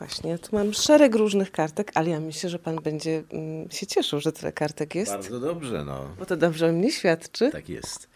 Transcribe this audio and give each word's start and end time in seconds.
Właśnie, 0.00 0.38
tu 0.38 0.56
mam 0.56 0.72
szereg 0.72 1.14
różnych 1.14 1.52
kartek, 1.52 1.92
ale 1.94 2.10
ja 2.10 2.20
myślę, 2.20 2.50
że 2.50 2.58
pan 2.58 2.76
będzie 2.76 3.22
mm, 3.32 3.70
się 3.70 3.86
cieszył, 3.86 4.20
że 4.20 4.32
tyle 4.32 4.52
kartek 4.52 4.94
jest, 4.94 5.12
Bardzo 5.12 5.40
dobrze, 5.40 5.84
no. 5.84 6.14
bo 6.18 6.26
to 6.26 6.36
dobrze 6.36 6.68
o 6.68 6.72
mnie 6.72 6.92
świadczy. 6.92 7.50
Tak 7.50 7.68
jest. 7.68 8.08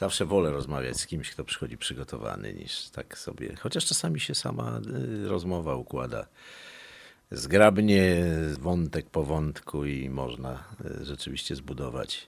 Zawsze 0.00 0.24
wolę 0.26 0.50
rozmawiać 0.50 0.96
z 0.96 1.06
kimś, 1.06 1.30
kto 1.30 1.44
przychodzi 1.44 1.78
przygotowany, 1.78 2.54
niż 2.54 2.88
tak 2.88 3.18
sobie. 3.18 3.54
Chociaż 3.60 3.86
czasami 3.86 4.20
się 4.20 4.34
sama 4.34 4.80
y, 5.24 5.28
rozmowa 5.28 5.74
układa 5.74 6.26
zgrabnie, 7.30 8.24
wątek 8.60 9.10
po 9.10 9.24
wątku 9.24 9.84
i 9.84 10.10
można 10.10 10.64
y, 11.00 11.04
rzeczywiście 11.04 11.56
zbudować 11.56 12.26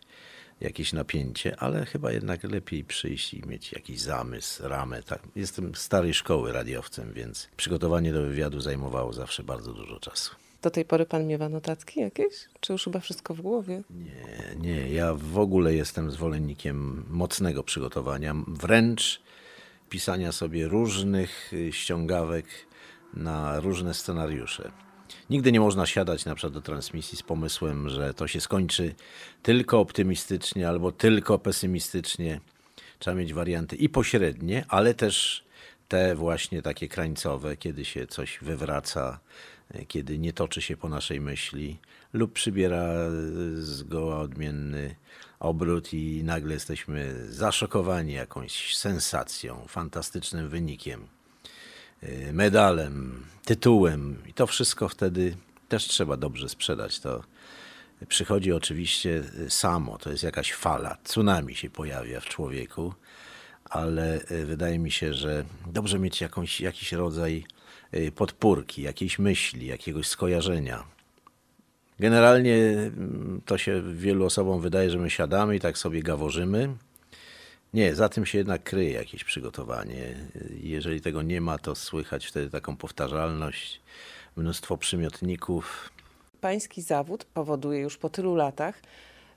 jakieś 0.61 0.93
napięcie, 0.93 1.57
ale 1.59 1.87
chyba 1.87 2.13
jednak 2.13 2.45
lepiej 2.45 2.85
przyjść 2.85 3.35
i 3.35 3.47
mieć 3.47 3.73
jakiś 3.73 4.01
zamysł, 4.01 4.69
ramę. 4.69 5.03
Tak. 5.03 5.23
Jestem 5.37 5.75
starej 5.75 6.15
szkoły 6.15 6.53
radiowcem, 6.53 7.13
więc 7.13 7.49
przygotowanie 7.57 8.13
do 8.13 8.23
wywiadu 8.23 8.61
zajmowało 8.61 9.13
zawsze 9.13 9.43
bardzo 9.43 9.73
dużo 9.73 10.01
czasu. 10.01 10.35
Do 10.63 10.71
tej 10.71 10.85
pory 10.85 11.07
pan 11.07 11.27
miewa 11.27 11.49
notatki 11.49 12.01
jakieś? 12.01 12.35
Czy 12.61 12.73
już 12.73 12.85
chyba 12.85 13.01
wszystko 13.01 13.35
w 13.35 13.41
głowie? 13.41 13.83
Nie, 13.91 14.57
nie, 14.61 14.91
ja 14.91 15.15
w 15.15 15.39
ogóle 15.39 15.75
jestem 15.75 16.11
zwolennikiem 16.11 17.05
mocnego 17.11 17.63
przygotowania, 17.63 18.35
wręcz 18.49 19.23
pisania 19.91 20.33
sobie 20.33 20.69
różnych 20.69 21.53
ściągawek 21.71 22.47
na 23.15 23.61
różne 23.61 23.95
scenariusze. 23.95 24.73
Nigdy 25.31 25.53
nie 25.53 25.61
można 25.61 25.87
siadać 25.87 26.25
na 26.25 26.35
przykład 26.35 26.53
do 26.53 26.61
transmisji 26.61 27.19
z 27.19 27.23
pomysłem, 27.23 27.89
że 27.89 28.15
to 28.15 28.29
się 28.29 28.41
skończy 28.41 28.95
tylko 29.43 29.81
optymistycznie 29.81 30.69
albo 30.69 30.93
tylko 30.93 31.39
pesymistycznie. 31.39 32.41
Trzeba 32.99 33.17
mieć 33.17 33.35
warianty 33.35 33.77
i 33.77 33.89
pośrednie, 33.89 34.65
ale 34.69 34.95
też 34.95 35.45
te 35.89 36.15
właśnie 36.15 36.63
takie 36.63 36.89
krańcowe, 36.89 37.57
kiedy 37.57 37.85
się 37.85 38.07
coś 38.07 38.39
wywraca, 38.43 39.21
kiedy 39.89 40.19
nie 40.19 40.33
toczy 40.33 40.63
się 40.63 40.77
po 40.77 40.89
naszej 40.89 41.21
myśli 41.21 41.79
lub 42.13 42.33
przybiera 42.33 42.93
zgoła 43.55 44.21
odmienny 44.21 44.95
obrót 45.41 45.93
i 45.93 46.25
nagle 46.25 46.55
jesteśmy 46.55 47.27
zaszokowani 47.33 48.13
jakąś 48.13 48.77
sensacją, 48.77 49.65
fantastycznym 49.69 50.49
wynikiem, 50.49 51.07
medalem, 52.33 53.25
tytułem 53.45 54.17
i 54.27 54.33
to 54.33 54.47
wszystko 54.47 54.89
wtedy 54.89 55.37
też 55.69 55.85
trzeba 55.85 56.17
dobrze 56.17 56.49
sprzedać. 56.49 57.01
To 57.01 57.23
przychodzi 58.09 58.53
oczywiście 58.53 59.23
samo, 59.49 59.99
to 59.99 60.11
jest 60.11 60.23
jakaś 60.23 60.53
fala, 60.53 60.97
tsunami 61.05 61.55
się 61.55 61.71
pojawia 61.71 62.21
w 62.21 62.25
człowieku 62.25 62.95
ale 63.71 64.21
y, 64.31 64.47
wydaje 64.47 64.79
mi 64.79 64.91
się, 64.91 65.15
że 65.15 65.45
dobrze 65.67 65.99
mieć 65.99 66.21
jakąś, 66.21 66.61
jakiś 66.61 66.93
rodzaj 66.93 67.45
y, 67.95 68.13
podpórki, 68.13 68.83
jakiejś 68.83 69.19
myśli, 69.19 69.67
jakiegoś 69.67 70.07
skojarzenia. 70.07 70.85
Generalnie 72.01 72.57
mm, 72.57 73.41
to 73.47 73.59
się 73.59 73.83
wielu 73.95 74.25
osobom 74.25 74.61
wydaje, 74.61 74.91
że 74.91 74.99
my 74.99 75.11
siadamy 75.11 75.57
i 75.57 75.61
tak 75.61 75.79
sobie 75.79 76.03
gaworzymy. 76.03 76.75
Nie, 77.75 77.95
za 77.95 78.09
tym 78.09 78.27
się 78.27 78.39
jednak 78.39 78.63
kryje 78.63 78.93
jakieś 78.93 79.25
przygotowanie. 79.25 80.15
Jeżeli 80.63 81.01
tego 81.01 81.23
nie 81.23 81.41
ma, 81.41 81.59
to 81.59 81.75
słychać 81.75 82.27
wtedy 82.27 82.51
taką 82.51 82.77
powtarzalność, 82.77 83.81
mnóstwo 84.37 84.77
przymiotników. 84.77 85.91
Pański 86.41 86.83
zawód 86.83 87.25
powoduje 87.25 87.81
już 87.81 87.97
po 87.97 88.11
tylu 88.11 88.35
latach, 88.35 88.81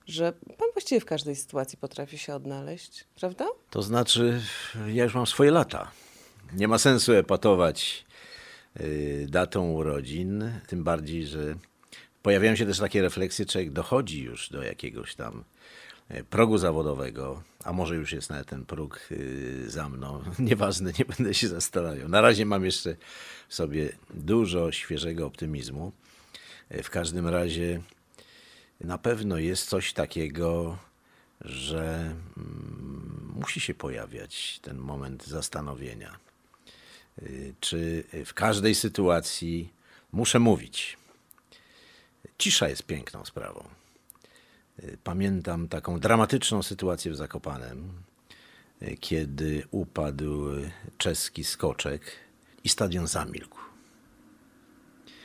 że 0.07 0.33
pan 0.57 0.67
właściwie 0.73 1.01
w 1.01 1.05
każdej 1.05 1.35
sytuacji 1.35 1.77
potrafi 1.77 2.17
się 2.17 2.35
odnaleźć, 2.35 3.05
prawda? 3.15 3.45
To 3.69 3.81
znaczy, 3.81 4.41
ja 4.87 5.03
już 5.03 5.13
mam 5.13 5.27
swoje 5.27 5.51
lata. 5.51 5.91
Nie 6.53 6.67
ma 6.67 6.77
sensu 6.77 7.13
epatować 7.13 8.05
y, 8.79 9.27
datą 9.29 9.71
urodzin, 9.71 10.51
tym 10.67 10.83
bardziej, 10.83 11.25
że 11.25 11.55
pojawiają 12.23 12.55
się 12.55 12.65
też 12.65 12.79
takie 12.79 13.01
refleksje, 13.01 13.45
człowiek 13.45 13.71
dochodzi 13.71 14.23
już 14.23 14.49
do 14.49 14.63
jakiegoś 14.63 15.15
tam 15.15 15.43
progu 16.29 16.57
zawodowego, 16.57 17.43
a 17.63 17.73
może 17.73 17.95
już 17.95 18.11
jest 18.11 18.29
nawet 18.29 18.47
ten 18.47 18.65
próg 18.65 18.99
y, 19.11 19.69
za 19.69 19.89
mną. 19.89 20.23
Nieważne, 20.39 20.91
nie 20.99 21.05
będę 21.05 21.33
się 21.33 21.47
zastanawiał. 21.47 22.09
Na 22.09 22.21
razie 22.21 22.45
mam 22.45 22.65
jeszcze 22.65 22.95
w 23.47 23.55
sobie 23.55 23.89
dużo 24.13 24.71
świeżego 24.71 25.25
optymizmu. 25.25 25.91
W 26.69 26.89
każdym 26.89 27.27
razie 27.27 27.81
na 28.81 28.97
pewno 28.97 29.37
jest 29.37 29.69
coś 29.69 29.93
takiego, 29.93 30.77
że 31.41 32.15
mm, 32.37 33.33
musi 33.35 33.59
się 33.59 33.73
pojawiać 33.73 34.59
ten 34.61 34.77
moment 34.77 35.27
zastanowienia. 35.27 36.19
Czy 37.59 38.03
w 38.25 38.33
każdej 38.33 38.75
sytuacji 38.75 39.73
muszę 40.11 40.39
mówić? 40.39 40.97
Cisza 42.37 42.69
jest 42.69 42.83
piękną 42.83 43.25
sprawą. 43.25 43.63
Pamiętam 45.03 45.67
taką 45.67 45.99
dramatyczną 45.99 46.63
sytuację 46.63 47.11
w 47.11 47.15
Zakopanem, 47.15 47.89
y, 48.81 48.97
kiedy 48.99 49.63
upadł 49.71 50.45
czeski 50.97 51.43
skoczek 51.43 52.11
i 52.63 52.69
stadion 52.69 53.07
zamilkł. 53.07 53.59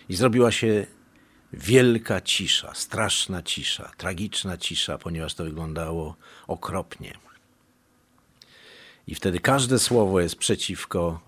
I 0.08 0.16
zrobiła 0.16 0.52
się 0.52 0.86
wielka 1.52 2.20
cisza, 2.20 2.74
straszna 2.74 3.42
cisza, 3.42 3.92
tragiczna 3.96 4.56
cisza, 4.56 4.98
ponieważ 4.98 5.34
to 5.34 5.44
wyglądało 5.44 6.16
okropnie. 6.46 7.18
I 9.06 9.14
wtedy 9.14 9.40
każde 9.40 9.78
słowo 9.78 10.20
jest 10.20 10.36
przeciwko 10.36 11.20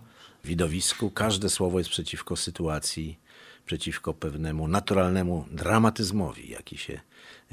widowisku, 0.44 1.10
każde 1.10 1.50
słowo 1.50 1.78
jest 1.78 1.90
przeciwko 1.90 2.36
sytuacji, 2.36 3.18
przeciwko 3.66 4.14
pewnemu 4.14 4.68
naturalnemu 4.68 5.46
dramatyzmowi, 5.50 6.50
jaki 6.50 6.78
się 6.78 7.00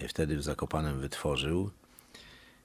wtedy 0.07 0.37
w 0.37 0.43
Zakopanem 0.43 0.99
wytworzył. 0.99 1.71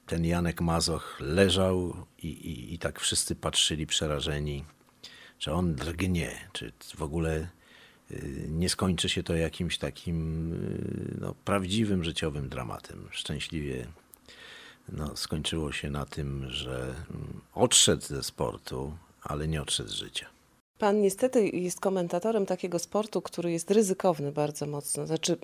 Ten 0.06 0.24
Janek 0.24 0.60
Mazoch 0.60 1.16
leżał 1.20 2.06
i, 2.22 2.26
i, 2.26 2.74
i 2.74 2.78
tak 2.78 3.00
wszyscy 3.00 3.34
patrzyli 3.34 3.86
przerażeni, 3.86 4.64
czy 5.38 5.52
on 5.52 5.74
drgnie, 5.74 6.48
czy 6.52 6.72
w 6.96 7.02
ogóle 7.02 7.48
Y, 8.10 8.46
nie 8.48 8.68
skończy 8.68 9.08
się 9.08 9.22
to 9.22 9.34
jakimś 9.34 9.78
takim 9.78 10.52
y, 10.52 11.18
no, 11.20 11.34
prawdziwym 11.44 12.04
życiowym 12.04 12.48
dramatem. 12.48 13.08
Szczęśliwie 13.10 13.86
no, 14.88 15.16
skończyło 15.16 15.72
się 15.72 15.90
na 15.90 16.06
tym, 16.06 16.50
że 16.50 16.94
mm, 17.10 17.40
odszedł 17.54 18.02
ze 18.02 18.22
sportu, 18.22 18.96
ale 19.22 19.48
nie 19.48 19.62
odszedł 19.62 19.88
z 19.88 19.92
życia. 19.92 20.26
Pan 20.78 21.00
niestety 21.00 21.48
jest 21.48 21.80
komentatorem 21.80 22.46
takiego 22.46 22.78
sportu, 22.78 23.22
który 23.22 23.52
jest 23.52 23.70
ryzykowny 23.70 24.32
bardzo 24.32 24.66
mocno. 24.66 25.06
Znaczy, 25.06 25.38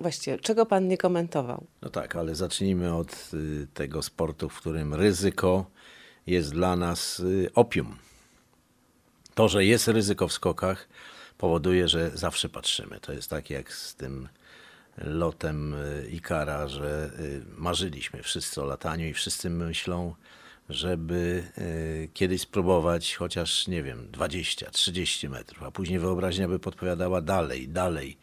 właściwie, 0.00 0.38
czego 0.38 0.66
pan 0.66 0.88
nie 0.88 0.98
komentował? 0.98 1.66
No 1.82 1.90
tak, 1.90 2.16
ale 2.16 2.34
zacznijmy 2.34 2.94
od 2.94 3.30
y, 3.34 3.66
tego 3.74 4.02
sportu, 4.02 4.48
w 4.48 4.60
którym 4.60 4.94
ryzyko 4.94 5.66
jest 6.26 6.52
dla 6.52 6.76
nas 6.76 7.22
opium. 7.54 7.96
To, 9.34 9.48
że 9.48 9.64
jest 9.64 9.88
ryzyko 9.88 10.28
w 10.28 10.32
skokach, 10.32 10.88
powoduje, 11.38 11.88
że 11.88 12.10
zawsze 12.14 12.48
patrzymy. 12.48 13.00
To 13.00 13.12
jest 13.12 13.30
tak 13.30 13.50
jak 13.50 13.72
z 13.72 13.94
tym 13.94 14.28
lotem 14.98 15.74
y, 15.74 16.08
Ikara, 16.10 16.68
że 16.68 17.10
y, 17.20 17.42
marzyliśmy 17.56 18.22
wszyscy 18.22 18.62
o 18.62 18.64
lataniu 18.64 19.06
i 19.06 19.14
wszyscy 19.14 19.50
myślą, 19.50 20.14
żeby 20.68 21.44
y, 21.58 22.08
kiedyś 22.14 22.40
spróbować 22.40 23.14
chociaż, 23.14 23.66
nie 23.66 23.82
wiem, 23.82 24.08
20, 24.10 24.70
30 24.70 25.28
metrów, 25.28 25.62
a 25.62 25.70
później 25.70 25.98
wyobraźnia 25.98 26.48
by 26.48 26.58
podpowiadała 26.58 27.20
dalej, 27.20 27.68
dalej. 27.68 28.16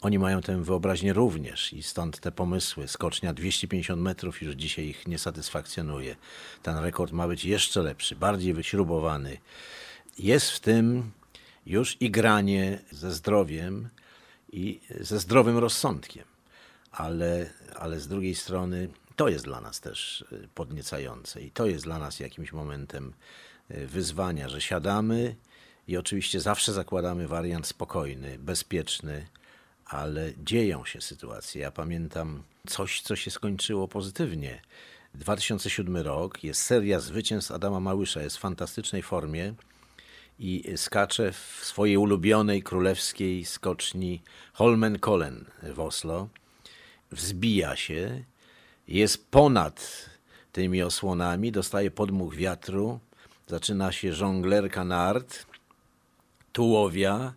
Oni 0.00 0.18
mają 0.18 0.40
tę 0.40 0.62
wyobraźnię 0.62 1.12
również 1.12 1.72
i 1.72 1.82
stąd 1.82 2.20
te 2.20 2.32
pomysły. 2.32 2.88
Skocznia 2.88 3.34
250 3.34 4.02
metrów 4.02 4.42
już 4.42 4.54
dzisiaj 4.54 4.84
ich 4.84 5.08
nie 5.08 5.18
satysfakcjonuje. 5.18 6.16
Ten 6.62 6.78
rekord 6.78 7.12
ma 7.12 7.28
być 7.28 7.44
jeszcze 7.44 7.82
lepszy, 7.82 8.16
bardziej 8.16 8.54
wyśrubowany. 8.54 9.38
Jest 10.18 10.50
w 10.50 10.60
tym 10.60 11.10
już 11.66 11.96
i 12.00 12.10
granie 12.10 12.78
ze 12.90 13.12
zdrowiem 13.12 13.88
i 14.52 14.80
ze 15.00 15.18
zdrowym 15.18 15.58
rozsądkiem. 15.58 16.24
Ale, 16.92 17.50
ale 17.76 18.00
z 18.00 18.08
drugiej 18.08 18.34
strony 18.34 18.88
to 19.20 19.28
jest 19.28 19.44
dla 19.44 19.60
nas 19.60 19.80
też 19.80 20.24
y, 20.32 20.48
podniecające 20.54 21.42
i 21.42 21.50
to 21.50 21.66
jest 21.66 21.84
dla 21.84 21.98
nas 21.98 22.20
jakimś 22.20 22.52
momentem 22.52 23.12
y, 23.70 23.86
wyzwania, 23.86 24.48
że 24.48 24.60
siadamy 24.60 25.36
i 25.88 25.96
oczywiście 25.96 26.40
zawsze 26.40 26.72
zakładamy 26.72 27.28
wariant 27.28 27.66
spokojny, 27.66 28.38
bezpieczny, 28.38 29.26
ale 29.86 30.32
dzieją 30.44 30.84
się 30.84 31.00
sytuacje. 31.00 31.62
Ja 31.62 31.70
pamiętam 31.70 32.42
coś, 32.66 33.00
co 33.00 33.16
się 33.16 33.30
skończyło 33.30 33.88
pozytywnie. 33.88 34.62
2007 35.14 35.96
rok, 35.96 36.44
jest 36.44 36.62
seria 36.62 37.00
zwycięstw 37.00 37.52
Adama 37.52 37.80
Małysza, 37.80 38.22
jest 38.22 38.36
w 38.36 38.40
fantastycznej 38.40 39.02
formie 39.02 39.54
i 40.38 40.64
skacze 40.76 41.32
w 41.32 41.60
swojej 41.62 41.96
ulubionej 41.96 42.62
królewskiej 42.62 43.44
skoczni 43.44 44.22
Holmenkollen 44.52 45.44
w 45.62 45.80
Oslo. 45.80 46.28
Wzbija 47.12 47.76
się, 47.76 48.24
jest 48.90 49.30
ponad 49.30 50.10
tymi 50.52 50.82
osłonami, 50.82 51.52
dostaje 51.52 51.90
podmuch 51.90 52.34
wiatru, 52.34 53.00
zaczyna 53.46 53.92
się 53.92 54.12
żonglerka 54.12 54.84
nart, 54.84 55.46
tułowia, 56.52 57.34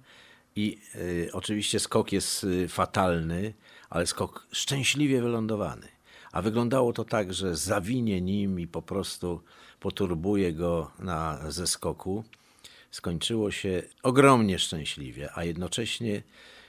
I 0.55 0.77
y, 0.95 1.29
oczywiście 1.33 1.79
skok 1.79 2.11
jest 2.11 2.43
y, 2.43 2.67
fatalny, 2.67 3.53
ale 3.89 4.07
skok 4.07 4.47
szczęśliwie 4.51 5.21
wylądowany. 5.21 5.87
A 6.31 6.41
wyglądało 6.41 6.93
to 6.93 7.05
tak, 7.05 7.33
że 7.33 7.55
zawinie 7.55 8.21
nim 8.21 8.59
i 8.59 8.67
po 8.67 8.81
prostu 8.81 9.41
poturbuje 9.79 10.53
go 10.53 10.91
na 10.99 11.51
zeskoku. 11.51 12.23
Skończyło 12.91 13.51
się 13.51 13.83
ogromnie 14.03 14.59
szczęśliwie, 14.59 15.29
a 15.33 15.43
jednocześnie 15.43 16.23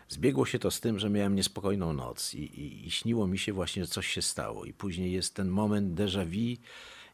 zbiegło 0.08 0.46
się 0.46 0.58
to 0.58 0.70
z 0.70 0.80
tym, 0.80 0.98
że 0.98 1.10
miałem 1.10 1.34
niespokojną 1.34 1.92
noc 1.92 2.34
i, 2.34 2.38
i, 2.38 2.86
i 2.86 2.90
śniło 2.90 3.26
mi 3.26 3.38
się 3.38 3.52
właśnie, 3.52 3.84
że 3.84 3.90
coś 3.90 4.06
się 4.06 4.22
stało. 4.22 4.64
I 4.64 4.72
później 4.72 5.12
jest 5.12 5.34
ten 5.34 5.48
moment 5.48 5.94
déjà 5.94 6.26
vu. 6.26 6.62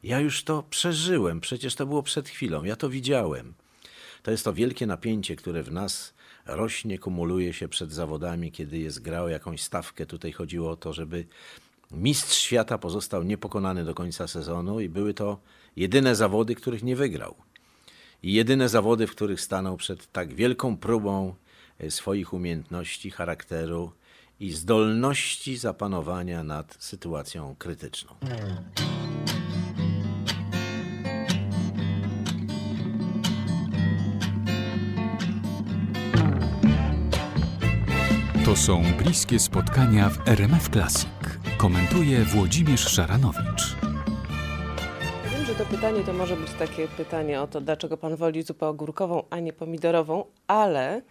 Ja 0.03 0.21
już 0.21 0.45
to 0.45 0.63
przeżyłem, 0.63 1.41
przecież 1.41 1.75
to 1.75 1.87
było 1.87 2.03
przed 2.03 2.29
chwilą, 2.29 2.65
ja 2.65 2.77
to 2.77 2.89
widziałem. 2.89 3.55
To 4.23 4.31
jest 4.31 4.45
to 4.45 4.53
wielkie 4.53 4.87
napięcie, 4.87 5.37
które 5.37 5.63
w 5.63 5.73
nas 5.73 6.15
rośnie, 6.47 6.99
kumuluje 6.99 7.53
się 7.53 7.69
przed 7.69 7.93
zawodami, 7.93 8.53
kiedy 8.53 8.79
jest 8.79 9.03
grał 9.03 9.29
jakąś 9.29 9.63
stawkę. 9.63 10.07
Tutaj 10.07 10.33
chodziło 10.33 10.71
o 10.71 10.77
to, 10.77 10.93
żeby 10.93 11.27
mistrz 11.91 12.39
świata 12.39 12.79
pozostał 12.79 13.23
niepokonany 13.23 13.85
do 13.85 13.95
końca 13.95 14.29
sezonu 14.29 14.81
i 14.81 14.89
były 14.89 15.15
to 15.15 15.41
jedyne 15.77 16.17
zawody, 16.17 16.55
których 16.55 16.83
nie 16.83 16.97
wygrał. 16.97 17.35
I 18.23 18.33
jedyne 18.33 18.69
zawody, 18.69 19.07
w 19.07 19.11
których 19.11 19.41
stanął 19.41 19.77
przed 19.77 20.13
tak 20.13 20.35
wielką 20.35 20.77
próbą 20.77 21.35
swoich 21.89 22.33
umiejętności, 22.33 23.11
charakteru 23.11 23.93
i 24.41 24.53
zdolności 24.53 25.57
zapanowania 25.57 26.45
nad 26.45 26.77
sytuacją 26.79 27.55
krytyczną. 27.59 28.15
To 38.45 38.57
są 38.57 38.83
bliskie 38.99 39.39
spotkania 39.39 40.09
w 40.09 40.29
RMF 40.29 40.69
Classic. 40.69 41.11
Komentuje 41.59 42.25
Włodzimierz 42.25 42.89
Szaranowicz. 42.89 43.77
Wiem, 45.33 45.45
że 45.47 45.55
to 45.55 45.67
pytanie 45.67 46.05
to 46.05 46.13
może 46.13 46.37
być 46.37 46.51
takie 46.59 46.89
pytanie 46.89 47.41
o 47.41 47.47
to, 47.47 47.61
dlaczego 47.61 47.97
pan 47.97 48.17
woli 48.17 48.43
zupę 48.43 48.67
ogórkową, 48.67 49.23
a 49.31 49.41
nie 49.41 49.53
pomidorową, 49.53 50.25
ale 50.47 51.03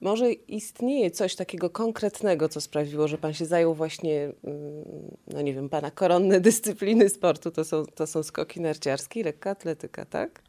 może 0.00 0.32
istnieje 0.32 1.10
coś 1.10 1.34
takiego 1.34 1.70
konkretnego, 1.70 2.48
co 2.48 2.60
sprawiło, 2.60 3.08
że 3.08 3.18
pan 3.18 3.34
się 3.34 3.46
zajął 3.46 3.74
właśnie, 3.74 4.32
mm, 4.44 4.84
no 5.26 5.42
nie 5.42 5.54
wiem, 5.54 5.68
pana 5.68 5.90
koronne 5.90 6.40
dyscypliny 6.50 7.08
sportu, 7.08 7.50
to 7.50 7.64
są, 7.64 7.86
to 7.86 8.06
są 8.06 8.22
skoki 8.22 8.60
narciarskie 8.60 9.20
i 9.20 9.22
lekka 9.22 9.50
atletyka, 9.50 10.04
tak? 10.04 10.42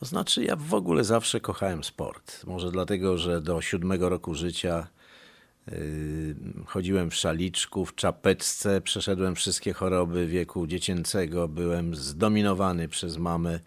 To 0.00 0.06
znaczy, 0.06 0.44
ja 0.44 0.56
w 0.56 0.74
ogóle 0.74 1.04
zawsze 1.04 1.40
kochałem 1.40 1.84
sport. 1.84 2.46
Może 2.46 2.70
dlatego, 2.70 3.18
że 3.18 3.40
do 3.40 3.60
siódmego 3.60 4.08
roku 4.08 4.34
życia 4.34 4.86
yy, 5.66 5.76
chodziłem 6.66 7.10
w 7.10 7.14
szaliczku, 7.14 7.86
w 7.86 7.94
czapeczce, 7.94 8.80
przeszedłem 8.80 9.34
wszystkie 9.34 9.72
choroby 9.72 10.26
wieku 10.26 10.66
dziecięcego, 10.66 11.48
byłem 11.48 11.94
zdominowany 11.94 12.88
przez 12.88 13.16
mamę, 13.16 13.60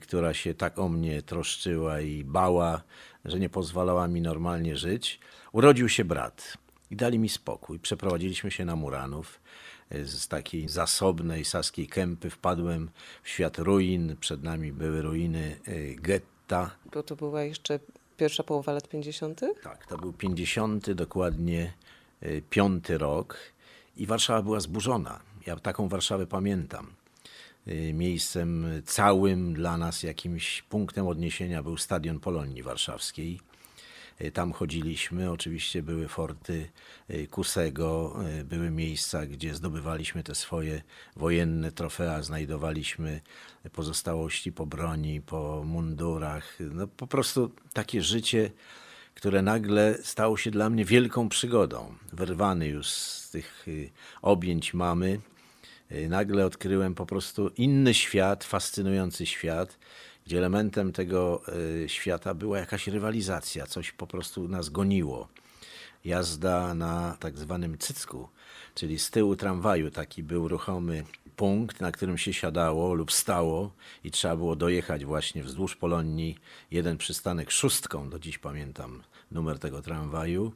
która 0.00 0.34
się 0.34 0.54
tak 0.54 0.78
o 0.78 0.88
mnie 0.88 1.22
troszczyła 1.22 2.00
i 2.00 2.24
bała, 2.24 2.82
że 3.24 3.38
nie 3.38 3.48
pozwalała 3.48 4.08
mi 4.08 4.20
normalnie 4.20 4.76
żyć. 4.76 5.20
Urodził 5.52 5.88
się 5.88 6.04
brat 6.04 6.58
i 6.90 6.96
dali 6.96 7.18
mi 7.18 7.28
spokój. 7.28 7.78
Przeprowadziliśmy 7.78 8.50
się 8.50 8.64
na 8.64 8.76
Muranów 8.76 9.40
z 9.90 10.28
takiej 10.28 10.68
zasobnej 10.68 11.44
saskiej 11.44 11.86
kępy 11.86 12.30
wpadłem 12.30 12.90
w 13.22 13.28
świat 13.28 13.58
ruin. 13.58 14.16
Przed 14.20 14.42
nami 14.42 14.72
były 14.72 15.02
ruiny 15.02 15.56
y, 15.68 15.96
getta. 15.98 16.70
Bo 16.94 17.02
to 17.02 17.16
była 17.16 17.42
jeszcze 17.42 17.80
pierwsza 18.16 18.42
połowa 18.42 18.72
lat 18.72 18.88
50. 18.88 19.40
Tak, 19.62 19.86
to 19.86 19.98
był 19.98 20.12
50, 20.12 20.90
dokładnie 20.90 21.72
piąty 22.50 22.98
rok 22.98 23.38
i 23.96 24.06
Warszawa 24.06 24.42
była 24.42 24.60
zburzona. 24.60 25.20
Ja 25.46 25.56
taką 25.56 25.88
Warszawę 25.88 26.26
pamiętam. 26.26 26.86
Y, 27.68 27.92
Miejscem 27.92 28.82
całym 28.84 29.54
dla 29.54 29.76
nas, 29.76 30.02
jakimś 30.02 30.62
punktem 30.62 31.06
odniesienia 31.06 31.62
był 31.62 31.76
Stadion 31.76 32.20
Polonii 32.20 32.62
Warszawskiej. 32.62 33.40
Y, 34.20 34.30
Tam 34.30 34.52
chodziliśmy, 34.52 35.30
oczywiście 35.30 35.82
były 35.82 36.08
forty 36.08 36.68
y, 37.10 37.26
Kusego, 37.26 38.16
były 38.44 38.70
miejsca, 38.70 39.26
gdzie 39.26 39.54
zdobywaliśmy 39.54 40.22
te 40.22 40.34
swoje 40.34 40.82
wojenne 41.16 41.72
trofea, 41.72 42.22
znajdowaliśmy 42.22 43.20
pozostałości 43.72 44.52
po 44.52 44.66
broni, 44.66 45.20
po 45.20 45.62
mundurach. 45.64 46.58
No 46.60 46.86
po 46.86 47.06
prostu 47.06 47.50
takie 47.72 48.02
życie, 48.02 48.50
które 49.14 49.42
nagle 49.42 49.98
stało 50.02 50.36
się 50.36 50.50
dla 50.50 50.70
mnie 50.70 50.84
wielką 50.84 51.28
przygodą. 51.28 51.94
Wyrwany 52.12 52.66
już 52.68 52.86
z 52.86 53.30
tych 53.30 53.66
objęć 54.22 54.74
mamy, 54.74 55.20
nagle 56.08 56.46
odkryłem 56.46 56.94
po 56.94 57.06
prostu 57.06 57.48
inny 57.48 57.94
świat, 57.94 58.44
fascynujący 58.44 59.26
świat, 59.26 59.78
gdzie 60.26 60.38
elementem 60.38 60.92
tego 60.92 61.42
y, 61.84 61.88
świata 61.88 62.34
była 62.34 62.58
jakaś 62.58 62.86
rywalizacja, 62.88 63.66
coś 63.66 63.92
po 63.92 64.06
prostu 64.06 64.48
nas 64.48 64.68
goniło. 64.68 65.28
Jazda 66.04 66.74
na 66.74 67.16
tak 67.20 67.38
zwanym 67.38 67.78
cycku, 67.78 68.28
czyli 68.74 68.98
z 68.98 69.10
tyłu 69.10 69.36
tramwaju 69.36 69.90
taki 69.90 70.22
był 70.22 70.48
ruchomy 70.48 71.04
punkt, 71.36 71.80
na 71.80 71.92
którym 71.92 72.18
się 72.18 72.32
siadało 72.32 72.94
lub 72.94 73.12
stało 73.12 73.72
i 74.04 74.10
trzeba 74.10 74.36
było 74.36 74.56
dojechać 74.56 75.04
właśnie 75.04 75.42
wzdłuż 75.42 75.76
Polonii, 75.76 76.38
jeden 76.70 76.96
przystanek 76.96 77.50
szóstką, 77.50 78.10
do 78.10 78.18
dziś 78.18 78.38
pamiętam 78.38 79.02
numer 79.30 79.58
tego 79.58 79.82
tramwaju 79.82 80.52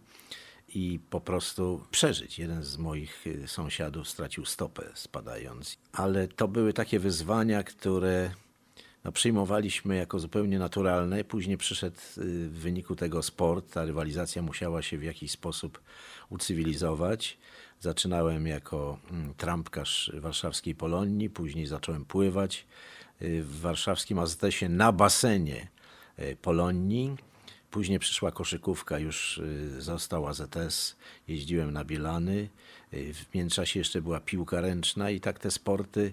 i 0.74 1.00
po 1.10 1.20
prostu 1.20 1.86
przeżyć. 1.90 2.38
Jeden 2.38 2.64
z 2.64 2.78
moich 2.78 3.26
y, 3.26 3.48
sąsiadów 3.48 4.08
stracił 4.08 4.44
stopę 4.44 4.84
spadając. 4.94 5.78
Ale 5.92 6.28
to 6.28 6.48
były 6.48 6.72
takie 6.72 6.98
wyzwania, 6.98 7.62
które 7.62 8.30
no, 9.04 9.12
przyjmowaliśmy 9.12 9.96
jako 9.96 10.18
zupełnie 10.18 10.58
naturalne. 10.58 11.24
Później 11.24 11.58
przyszedł 11.58 11.96
y, 11.96 12.48
w 12.48 12.58
wyniku 12.58 12.96
tego 12.96 13.22
sport. 13.22 13.72
Ta 13.72 13.84
rywalizacja 13.84 14.42
musiała 14.42 14.82
się 14.82 14.98
w 14.98 15.02
jakiś 15.02 15.30
sposób 15.30 15.80
ucywilizować. 16.28 17.38
Zaczynałem 17.80 18.46
jako 18.46 18.98
mm, 19.10 19.34
trampkarz 19.34 20.12
warszawskiej 20.14 20.74
Polonii, 20.74 21.30
później 21.30 21.66
zacząłem 21.66 22.04
pływać 22.04 22.66
y, 23.22 23.42
w 23.42 23.60
warszawskim 23.60 24.18
AZS-ie 24.18 24.68
na 24.68 24.92
basenie 24.92 25.68
Polonii. 26.42 27.16
Później 27.70 27.98
przyszła 27.98 28.32
koszykówka, 28.32 28.98
już 28.98 29.38
y, 29.38 29.80
został 29.82 30.26
AZS, 30.26 30.96
jeździłem 31.28 31.70
na 31.70 31.84
Bielany. 31.84 32.48
Y, 32.94 33.14
W 33.14 33.34
międzyczasie 33.34 33.80
jeszcze 33.80 34.02
była 34.02 34.20
piłka 34.20 34.60
ręczna 34.60 35.10
i 35.10 35.20
tak 35.20 35.38
te 35.38 35.50
sporty 35.50 36.12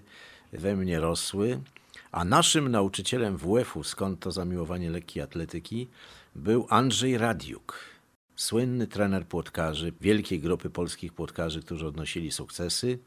we 0.52 0.76
mnie 0.76 1.00
rosły. 1.00 1.60
A 2.12 2.24
naszym 2.24 2.68
nauczycielem 2.68 3.36
WF-u, 3.36 3.84
skąd 3.84 4.20
to 4.20 4.32
zamiłowanie 4.32 4.90
lekkiej 4.90 5.22
atletyki, 5.22 5.88
był 6.34 6.66
Andrzej 6.70 7.18
Radiuk. 7.18 7.78
Słynny 8.36 8.86
trener 8.86 9.26
płotkarzy, 9.26 9.92
wielkiej 10.00 10.40
grupy 10.40 10.70
polskich 10.70 11.12
płotkarzy, 11.12 11.62
którzy 11.62 11.86
odnosili 11.86 12.32
sukcesy. 12.32 12.98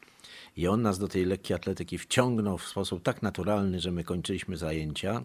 I 0.58 0.68
on 0.68 0.82
nas 0.82 1.00
do 1.00 1.08
tej 1.08 1.26
lekkiej 1.26 1.56
atletyki 1.56 1.98
wciągnął 1.98 2.58
w 2.58 2.68
sposób 2.68 3.04
tak 3.04 3.22
naturalny, 3.22 3.80
że 3.80 3.92
my 3.92 4.04
kończyliśmy 4.04 4.58
zajęcia. 4.58 5.24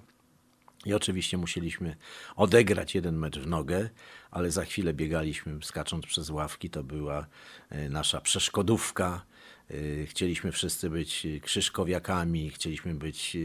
I 0.86 0.94
oczywiście 0.94 1.36
musieliśmy 1.36 1.96
odegrać 2.36 2.94
jeden 2.94 3.16
mecz 3.16 3.38
w 3.38 3.46
nogę, 3.46 3.88
ale 4.30 4.50
za 4.50 4.64
chwilę 4.64 4.94
biegaliśmy 4.94 5.58
skacząc 5.62 6.06
przez 6.06 6.30
ławki. 6.30 6.70
To 6.70 6.84
była 6.84 7.26
e, 7.70 7.88
nasza 7.88 8.20
przeszkodówka. 8.20 9.24
E, 9.70 10.06
Chcieliśmy 10.06 10.52
wszyscy 10.52 10.90
być 10.90 11.26
e, 11.26 11.40
krzyżkowiakami, 11.40 12.50
chcieliśmy 12.50 12.94
być 12.94 13.36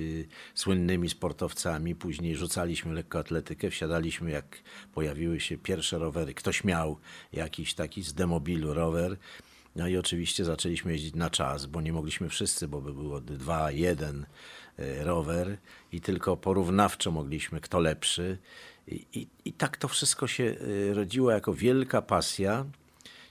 słynnymi 0.55 1.10
sportowcami. 1.10 1.95
Później 1.95 2.36
rzucaliśmy 2.36 2.93
lekkoatletykę, 2.93 3.69
wsiadaliśmy 3.69 4.31
jak 4.31 4.57
pojawiły 4.93 5.39
się 5.39 5.57
pierwsze 5.57 5.98
rowery. 5.98 6.33
Ktoś 6.33 6.63
miał 6.63 7.00
jakiś 7.33 7.74
taki 7.74 8.03
z 8.03 8.13
demobilu 8.13 8.74
rower. 8.74 9.17
No 9.75 9.88
i 9.88 9.98
oczywiście 9.98 10.46
zaczęliśmy 10.46 10.92
jeździć 10.92 11.16
na 11.16 11.30
czas, 11.30 11.66
bo 11.66 11.82
nie 11.82 11.94
mogliśmy 11.94 12.30
wszyscy, 12.30 12.68
bo 12.68 12.82
by 12.82 12.94
było 12.94 13.22
dwa, 13.22 13.72
jeden 13.72 14.25
e, 14.78 15.04
rower 15.04 15.58
i 15.92 16.01
tylko 16.01 16.38
porównawczo 16.38 17.12
mogliśmy, 17.12 17.62
kto 17.62 17.80
lepszy. 17.80 18.38
I, 18.88 19.06
i, 19.13 19.28
I 19.46 19.54
tak 19.54 19.78
to 19.78 19.88
wszystko 19.88 20.28
się 20.28 20.56
e, 20.90 20.94
rodziło 20.94 21.32
jako 21.32 21.54
wielka 21.54 22.01
pasja. 22.01 22.66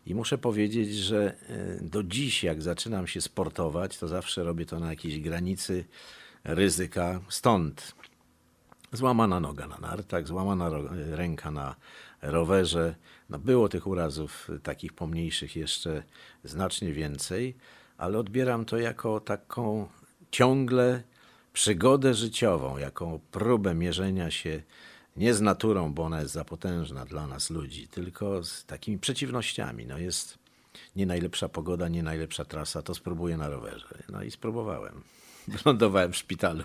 I 0.07 0.15
muszę 0.15 0.39
powiedzieć, 0.39 0.95
że 0.95 1.35
e, 1.49 1.79
do 1.83 2.03
dziś, 2.03 2.45
jak 2.45 2.63
zaczynam 2.63 3.07
się 3.07 3.21
sportować, 3.21 3.99
to 3.99 4.09
zawsze 4.09 4.45
robię 4.45 4.67
to 4.67 4.81
na 4.81 4.91
jakiejś 4.91 5.21
granicy 5.21 5.85
ryzyka. 6.45 7.21
Stąd 7.29 7.95
złamana 8.93 9.41
noga 9.41 9.67
na 9.67 9.79
nartach, 9.79 10.27
złamana 10.27 10.71
ręka 11.11 11.51
na 11.51 11.77
rowerze. 12.23 12.95
No 13.31 13.39
było 13.39 13.69
tych 13.69 13.87
urazów 13.87 14.51
y, 14.51 14.61
takich 14.61 14.93
pomniejszych 14.93 15.57
jeszcze 15.57 16.03
znacznie 16.45 16.93
więcej, 16.93 17.57
ale 17.99 18.19
odbieram 18.19 18.65
to 18.65 18.79
jako 18.79 19.21
taką 19.21 19.89
ciągle 20.31 21.03
przygodę 21.53 22.15
życiową, 22.15 22.79
jako 22.79 23.21
próbę 23.31 23.75
mierzenia 23.75 24.31
się 24.31 24.63
Nie 25.17 25.35
z 25.35 25.41
naturą, 25.41 25.93
bo 25.95 26.03
ona 26.05 26.21
jest 26.21 26.33
za 26.33 26.45
potężna 26.45 27.05
dla 27.05 27.27
nas 27.27 27.51
ludzi, 27.51 27.89
tylko 27.89 28.45
z 28.45 28.65
takimi 28.65 28.99
przeciwnościami. 28.99 29.87
No 29.87 29.99
jest 29.99 30.39
nie 30.97 31.07
najlepsza 31.07 31.49
pogoda, 31.49 31.89
nie 31.89 32.03
najlepsza 32.03 32.45
trasa, 32.45 32.83
to 32.83 32.95
spróbuję 32.95 33.37
na 33.37 33.49
rowerze. 33.49 34.03
No 34.09 34.23
i 34.23 34.31
spróbowałem. 34.31 35.03
Wylądowałem 35.49 36.13
w 36.13 36.17
szpitalu. 36.17 36.65